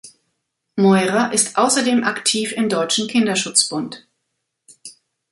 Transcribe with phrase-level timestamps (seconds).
[0.77, 4.07] Meurer ist außerdem aktiv im Deutschen Kinderschutzbund.